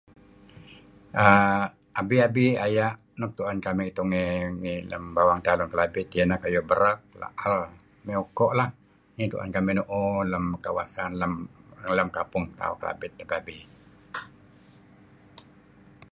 [1.25, 1.61] err
[1.99, 4.31] Abi-abi aya' nuk tu'en kamih tungey
[4.61, 7.59] ngi lem bawang tauh kelabit iyeh neh kayu' berek, la'al
[8.05, 8.69] mey uku' lah,
[9.13, 11.11] ineh tu'en kamih nu'uh lem kawasan
[11.99, 13.57] lem kampung tauh Kelabit abi-abi.